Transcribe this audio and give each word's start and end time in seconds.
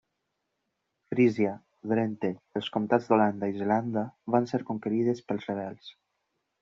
Frísia, 1.13 1.51
Drenthe, 1.91 2.31
els 2.61 2.69
comtats 2.77 3.11
d'Holanda 3.11 3.51
i 3.51 3.55
Zelanda 3.59 4.07
van 4.37 4.49
ser 4.53 4.65
conquerides 4.71 5.23
pels 5.29 5.47
rebels. 5.53 5.93